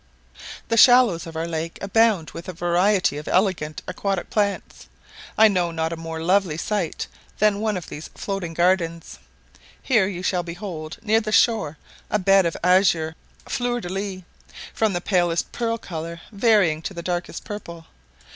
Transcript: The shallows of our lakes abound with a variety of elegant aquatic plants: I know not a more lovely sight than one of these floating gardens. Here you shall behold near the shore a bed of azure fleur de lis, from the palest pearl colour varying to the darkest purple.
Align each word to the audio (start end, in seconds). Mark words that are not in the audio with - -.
The 0.69 0.77
shallows 0.77 1.27
of 1.27 1.35
our 1.35 1.47
lakes 1.47 1.77
abound 1.79 2.31
with 2.31 2.49
a 2.49 2.53
variety 2.53 3.17
of 3.19 3.27
elegant 3.27 3.83
aquatic 3.87 4.31
plants: 4.31 4.87
I 5.37 5.47
know 5.47 5.69
not 5.69 5.93
a 5.93 5.95
more 5.95 6.19
lovely 6.19 6.57
sight 6.57 7.05
than 7.37 7.59
one 7.59 7.77
of 7.77 7.87
these 7.87 8.09
floating 8.15 8.55
gardens. 8.55 9.19
Here 9.79 10.07
you 10.07 10.23
shall 10.23 10.41
behold 10.41 10.97
near 11.03 11.21
the 11.21 11.31
shore 11.31 11.77
a 12.09 12.17
bed 12.17 12.47
of 12.47 12.57
azure 12.63 13.15
fleur 13.45 13.79
de 13.79 13.89
lis, 13.89 14.21
from 14.73 14.93
the 14.93 15.01
palest 15.01 15.51
pearl 15.51 15.77
colour 15.77 16.21
varying 16.31 16.81
to 16.81 16.95
the 16.95 17.03
darkest 17.03 17.43
purple. 17.43 17.85